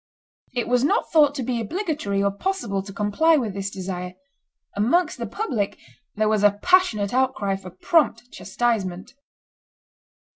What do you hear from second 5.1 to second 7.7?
the public there was a passionate outcry for